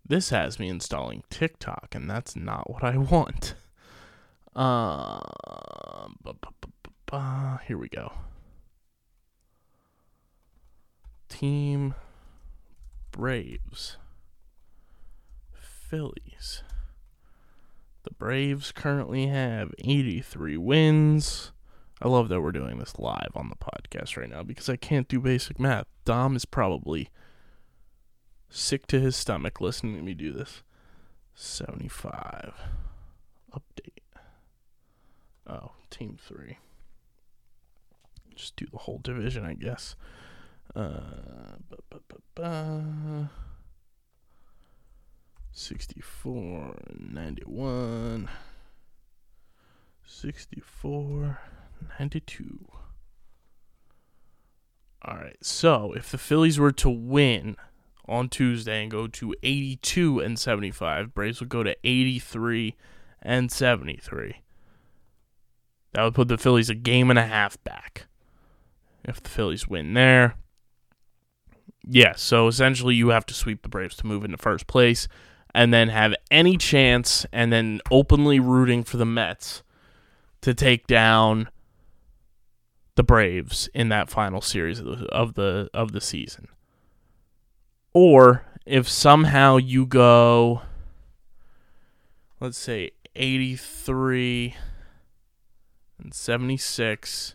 [0.04, 3.54] This has me installing TikTok, and that's not what I want.
[7.14, 8.12] Uh, here we go.
[11.33, 11.95] Team
[13.11, 13.97] Braves.
[15.55, 16.62] Phillies.
[18.03, 21.53] The Braves currently have 83 wins.
[22.03, 25.09] I love that we're doing this live on the podcast right now because I can't
[25.09, 25.87] do basic math.
[26.05, 27.09] Dom is probably
[28.51, 30.62] sick to his stomach listening to me do this.
[31.35, 32.53] 75.
[33.55, 34.03] Update.
[35.47, 36.59] Oh, team three.
[38.35, 39.97] Just do the whole division, I guess.
[40.75, 43.31] Uh, ba, ba, ba, ba.
[45.53, 48.29] 64, 91,
[50.05, 51.38] 64,
[51.98, 52.66] 92.
[55.05, 55.37] All right.
[55.42, 57.57] So if the Phillies were to win
[58.09, 62.77] on Tuesday and go to 82 and 75, Braves would go to 83
[63.20, 64.37] and 73.
[65.92, 68.07] That would put the Phillies a game and a half back.
[69.05, 70.37] If the Phillies win there.
[71.85, 75.09] Yeah, so essentially you have to sweep the Braves to move into first place
[75.55, 79.62] and then have any chance and then openly rooting for the Mets
[80.42, 81.49] to take down
[82.95, 86.49] the Braves in that final series of the of the, of the season.
[87.92, 90.62] Or if somehow you go
[92.40, 94.55] let's say 83
[95.99, 97.35] and 76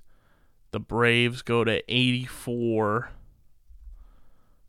[0.72, 3.12] the Braves go to 84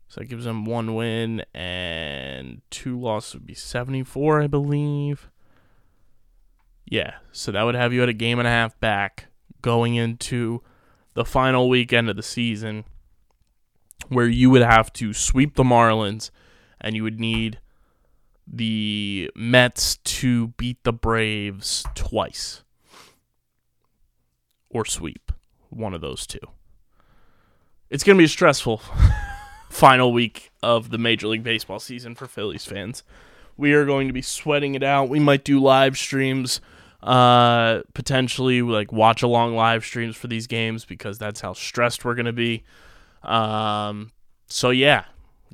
[0.09, 5.29] so that gives them one win and two losses would be 74, I believe.
[6.85, 9.27] Yeah, so that would have you at a game and a half back
[9.61, 10.63] going into
[11.13, 12.85] the final weekend of the season
[14.07, 16.31] where you would have to sweep the Marlins
[16.81, 17.59] and you would need
[18.47, 22.63] the Mets to beat the Braves twice
[24.71, 25.31] or sweep
[25.69, 26.39] one of those two.
[27.91, 28.81] It's going to be stressful
[29.69, 33.03] final week of the Major League Baseball season for Phillies fans.
[33.55, 35.09] We are going to be sweating it out.
[35.09, 36.59] We might do live streams,
[37.03, 42.15] uh, potentially like watch along live streams for these games because that's how stressed we're
[42.15, 42.63] going to be.
[43.23, 44.11] Um,
[44.47, 45.05] so yeah,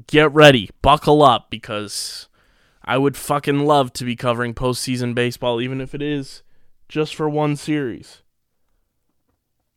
[0.08, 2.30] get ready, buckle up because
[2.84, 6.44] I would fucking love to be covering postseason baseball, even if it is
[6.88, 8.22] just for one series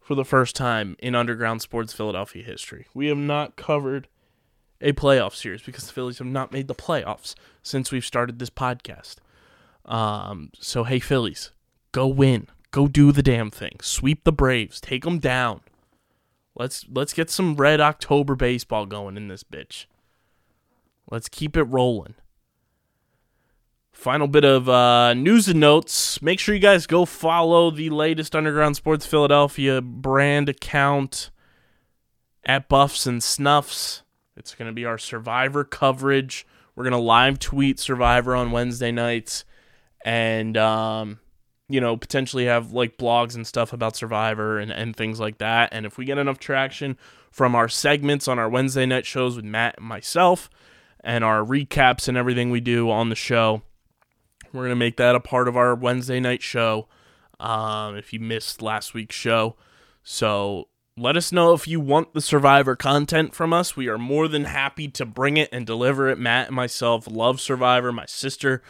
[0.01, 2.87] for the first time in Underground Sports Philadelphia history.
[2.95, 4.09] We have not covered
[4.81, 8.51] a playoff series because the Phillies have not made the playoffs since we've started this
[8.51, 9.17] podcast.
[9.85, 11.53] Um, so hey Phillies,
[11.93, 15.61] go win, go do the damn thing, sweep the Braves, take them down.
[16.55, 19.87] Let's let's get some red October baseball going in this bitch.
[21.11, 22.15] Let's keep it rolling.
[23.93, 26.23] Final bit of uh, news and notes.
[26.23, 31.31] Make sure you guys go follow the latest Underground Sports Philadelphia brand account
[32.45, 34.03] at Buffs and Snuffs.
[34.39, 36.47] It's going to be our Survivor coverage.
[36.75, 39.45] We're going to live tweet Survivor on Wednesday nights.
[40.05, 41.19] And um,
[41.69, 45.69] you know, potentially have like blogs and stuff about Survivor and, and things like that.
[45.73, 46.97] And if we get enough traction
[47.31, 50.49] from our segments on our Wednesday night shows with Matt and myself
[51.05, 53.63] and our recaps and everything we do on the show,
[54.53, 56.89] we're going to make that a part of our Wednesday night show
[57.39, 59.57] um, if you missed last week's show.
[60.03, 60.69] So
[61.01, 63.77] let us know if you want the Survivor content from us.
[63.77, 66.19] We are more than happy to bring it and deliver it.
[66.19, 67.93] Matt and myself love Survivor.
[67.93, 68.63] My sister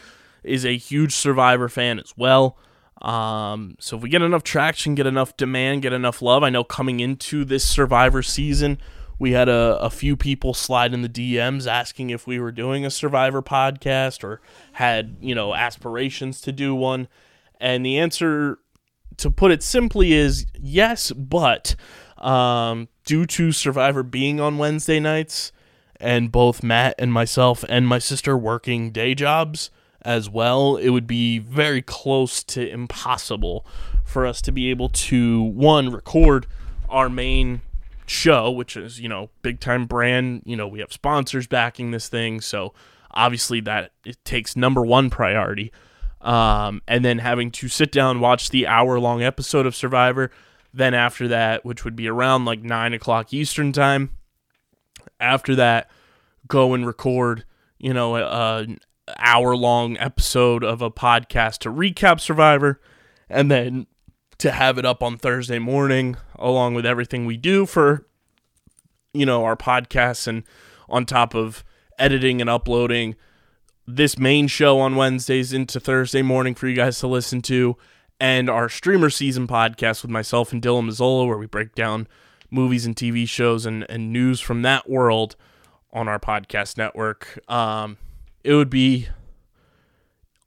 [0.43, 2.57] is a huge Survivor fan as well.
[3.01, 6.63] Um, so if we get enough traction, get enough demand, get enough love, I know
[6.63, 8.77] coming into this Survivor season,
[9.17, 12.85] we had a, a few people slide in the DMs asking if we were doing
[12.85, 14.41] a Survivor podcast or
[14.73, 17.07] had, you know, aspirations to do one.
[17.59, 18.59] And the answer,
[19.17, 21.75] to put it simply, is yes, but
[22.19, 25.51] um, due to Survivor being on Wednesday nights
[25.99, 29.69] and both Matt and myself and my sister working day jobs
[30.01, 33.65] as well, it would be very close to impossible
[34.05, 36.47] for us to be able to, one, record
[36.89, 37.61] our main
[38.05, 40.41] show, which is, you know, big time brand.
[40.45, 42.41] You know, we have sponsors backing this thing.
[42.41, 42.73] So
[43.11, 45.71] obviously that it takes number one priority.
[46.21, 50.31] Um, and then having to sit down, watch the hour long episode of Survivor.
[50.73, 54.11] Then after that, which would be around like nine o'clock Eastern time,
[55.19, 55.89] after that,
[56.47, 57.45] go and record,
[57.77, 58.79] you know, an
[59.17, 62.79] hour long episode of a podcast to recap Survivor.
[63.29, 63.87] And then
[64.39, 68.07] to have it up on Thursday morning, along with everything we do for,
[69.13, 70.43] you know, our podcasts and
[70.87, 71.63] on top of
[71.99, 73.15] editing and uploading
[73.85, 77.75] this main show on Wednesdays into Thursday morning for you guys to listen to,
[78.19, 82.07] and our streamer season podcast with myself and Dylan Mazzola, where we break down
[82.51, 85.35] movies and TV shows and, and news from that world
[85.93, 87.39] on our podcast network.
[87.49, 87.97] Um,
[88.43, 89.07] it would be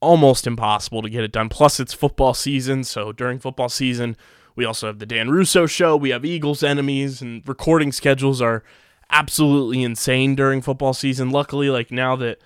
[0.01, 1.49] almost impossible to get it done.
[1.49, 4.16] Plus, it's football season, so during football season,
[4.55, 5.97] we also have the Dan Russo show.
[5.97, 8.62] We have Eagles enemies, and recording schedules are
[9.11, 11.31] absolutely insane during football season.
[11.31, 12.39] Luckily, like now that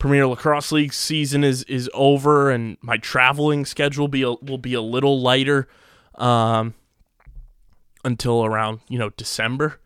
[0.00, 4.72] Premier Lacrosse League season is is over, and my traveling schedule be a, will be
[4.72, 5.68] a little lighter
[6.16, 6.74] um,
[8.02, 9.78] until around you know December.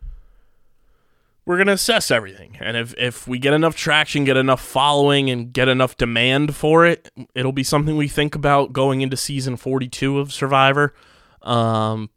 [1.45, 5.51] We're gonna assess everything, and if if we get enough traction, get enough following, and
[5.51, 9.89] get enough demand for it, it'll be something we think about going into season forty
[9.89, 10.93] two of Survivor.
[11.41, 12.09] Um,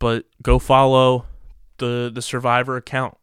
[0.00, 1.26] but go follow
[1.78, 3.16] the the Survivor account.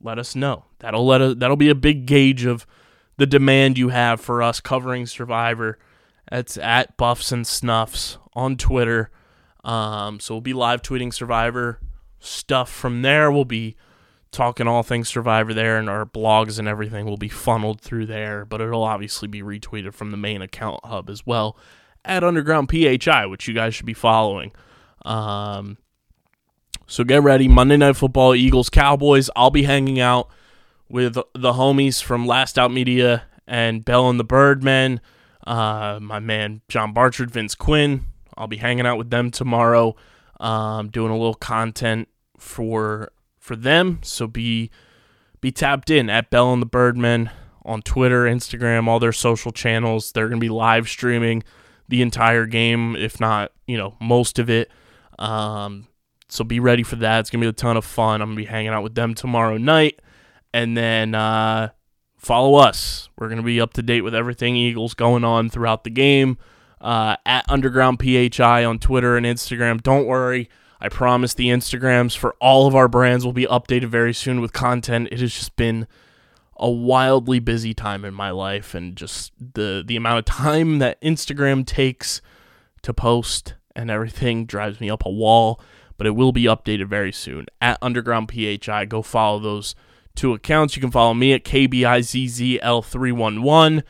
[0.00, 0.64] Let us know.
[0.78, 2.66] That'll let us, that'll be a big gauge of
[3.18, 5.78] the demand you have for us covering Survivor.
[6.30, 9.10] That's at Buffs and Snuffs on Twitter.
[9.64, 11.80] Um, so we'll be live tweeting Survivor
[12.20, 13.30] stuff from there.
[13.30, 13.76] We'll be
[14.30, 18.44] talking all things Survivor there, and our blogs and everything will be funneled through there.
[18.44, 21.58] But it'll obviously be retweeted from the main account hub as well
[22.04, 24.52] at Underground PHI, which you guys should be following.
[25.04, 25.76] Um,
[26.86, 27.48] so get ready.
[27.48, 29.28] Monday Night Football, Eagles, Cowboys.
[29.34, 30.28] I'll be hanging out
[30.88, 35.00] with the homies from Last Out Media and Bell and the Birdmen.
[35.46, 38.04] Uh, my man John Barchard, Vince Quinn.
[38.36, 39.96] I'll be hanging out with them tomorrow,
[40.38, 42.08] um, doing a little content
[42.38, 44.00] for for them.
[44.02, 44.70] So be
[45.40, 47.30] be tapped in at Bell and the Birdmen
[47.64, 50.12] on Twitter, Instagram, all their social channels.
[50.12, 51.42] They're gonna be live streaming
[51.88, 54.70] the entire game, if not, you know, most of it.
[55.18, 55.88] Um,
[56.28, 57.20] so be ready for that.
[57.20, 58.20] It's gonna be a ton of fun.
[58.20, 60.00] I'm gonna be hanging out with them tomorrow night,
[60.52, 61.70] and then uh,
[62.16, 63.08] follow us.
[63.18, 66.38] We're gonna be up to date with everything Eagles going on throughout the game.
[66.80, 69.82] Uh, at Underground PHI on Twitter and Instagram.
[69.82, 70.48] Don't worry.
[70.80, 74.52] I promise the Instagrams for all of our brands will be updated very soon with
[74.52, 75.08] content.
[75.10, 75.88] It has just been
[76.56, 81.00] a wildly busy time in my life and just the the amount of time that
[81.02, 82.20] Instagram takes
[82.82, 85.60] to post and everything drives me up a wall,
[85.96, 87.46] but it will be updated very soon.
[87.60, 89.74] At Underground PHI, go follow those
[90.18, 90.76] two accounts.
[90.76, 93.82] You can follow me at KBIZZL311.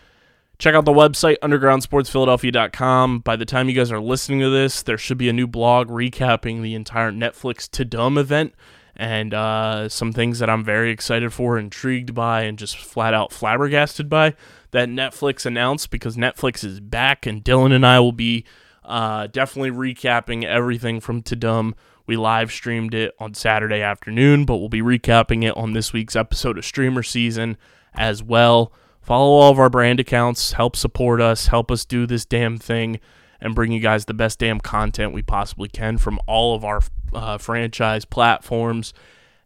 [0.59, 3.21] Check out the website, undergroundsportsphiladelphia.com.
[3.21, 5.89] By the time you guys are listening to this, there should be a new blog
[5.89, 8.55] recapping the entire Netflix Tudum event
[8.97, 13.33] and uh, some things that I'm very excited for, intrigued by, and just flat out
[13.33, 14.35] flabbergasted by
[14.73, 18.45] that Netflix announced because Netflix is back, and Dylan and I will be
[18.85, 21.75] uh, definitely recapping everything from Tudum.
[22.09, 26.17] We live streamed it on Saturday afternoon, but we'll be recapping it on this week's
[26.17, 27.59] episode of Streamer Season
[27.95, 28.73] as well.
[29.03, 32.99] Follow all of our brand accounts, help support us, help us do this damn thing,
[33.43, 36.81] and bring you guys the best damn content we possibly can from all of our
[37.13, 38.95] uh, franchise platforms.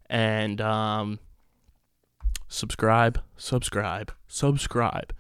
[0.08, 1.18] And um,
[2.46, 5.12] subscribe, subscribe, subscribe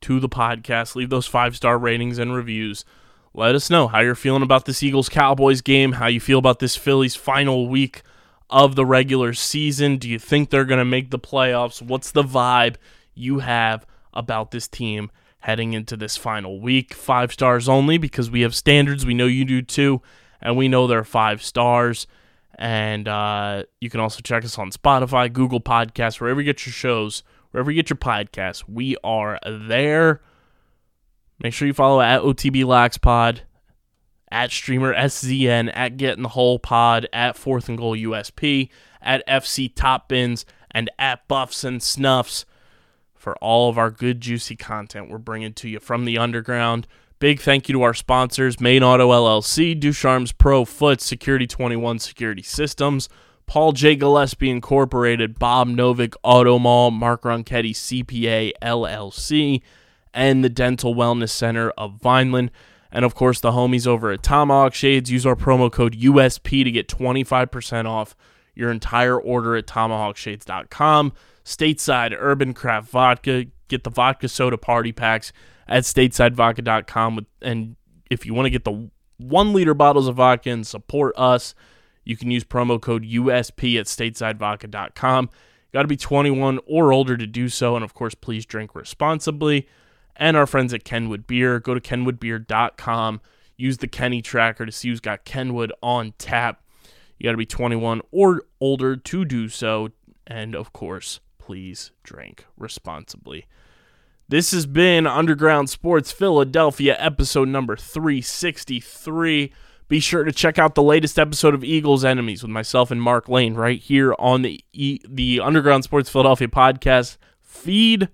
[0.00, 0.96] to the podcast.
[0.96, 2.84] Leave those five star ratings and reviews.
[3.34, 6.58] Let us know how you're feeling about this Eagles Cowboys game, how you feel about
[6.58, 8.02] this Phillies final week
[8.50, 9.98] of the regular season.
[9.98, 11.82] Do you think they're going to make the playoffs?
[11.82, 12.76] What's the vibe
[13.14, 15.10] you have about this team
[15.40, 16.94] heading into this final week?
[16.94, 19.04] Five stars only because we have standards.
[19.04, 20.02] We know you do too,
[20.40, 22.06] and we know they're five stars.
[22.58, 26.72] And uh, you can also check us on Spotify, Google Podcasts, wherever you get your
[26.72, 28.64] shows, wherever you get your podcasts.
[28.66, 30.22] We are there.
[31.40, 33.42] Make sure you follow at OTB Lax Pod,
[34.30, 38.68] at Streamer SZN, at Getting the Whole Pod, at Fourth and Goal USP,
[39.00, 42.44] at FC Top Bins, and at Buffs and Snuffs
[43.14, 46.86] for all of our good, juicy content we're bringing to you from the underground.
[47.18, 52.42] Big thank you to our sponsors Main Auto LLC, Ducharme's Pro Foot, Security 21 Security
[52.42, 53.08] Systems,
[53.46, 53.96] Paul J.
[53.96, 59.62] Gillespie Incorporated, Bob Novick Auto Mall, Mark Ronchetti CPA LLC,
[60.12, 62.50] and the Dental Wellness Center of Vineland.
[62.90, 65.10] And of course, the homies over at Tomahawk Shades.
[65.10, 68.16] Use our promo code USP to get 25% off
[68.54, 71.12] your entire order at tomahawkshades.com.
[71.44, 73.44] Stateside Urban Craft Vodka.
[73.68, 75.32] Get the vodka soda party packs
[75.66, 77.16] at statesidevodka.com.
[77.16, 77.76] With, and
[78.10, 81.54] if you want to get the one liter bottles of vodka and support us,
[82.04, 85.28] you can use promo code USP at statesidevodka.com.
[85.72, 87.76] Got to be 21 or older to do so.
[87.76, 89.68] And of course, please drink responsibly.
[90.18, 91.60] And our friends at Kenwood Beer.
[91.60, 93.20] Go to kenwoodbeer.com.
[93.56, 96.62] Use the Kenny tracker to see who's got Kenwood on tap.
[97.18, 99.90] You got to be 21 or older to do so.
[100.26, 103.46] And of course, please drink responsibly.
[104.28, 109.52] This has been Underground Sports Philadelphia, episode number 363.
[109.88, 113.26] Be sure to check out the latest episode of Eagles Enemies with myself and Mark
[113.30, 118.08] Lane right here on the e- the Underground Sports Philadelphia podcast feed.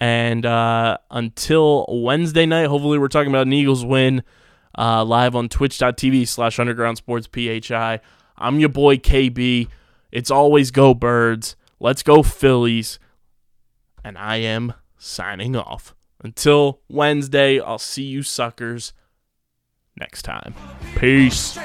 [0.00, 4.22] And uh, until Wednesday night, hopefully we're talking about an Eagles win
[4.78, 8.00] uh, live on twitch.tv slash underground sports PHI.
[8.38, 9.68] I'm your boy KB.
[10.10, 11.54] It's always go birds.
[11.78, 12.98] Let's go Phillies.
[14.02, 15.94] And I am signing off.
[16.22, 18.92] Until Wednesday, I'll see you suckers
[19.98, 20.54] next time.
[20.96, 21.58] Peace.